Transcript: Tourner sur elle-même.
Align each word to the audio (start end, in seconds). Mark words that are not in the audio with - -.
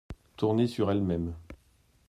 Tourner 0.35 0.65
sur 0.65 0.89
elle-même. 0.89 1.35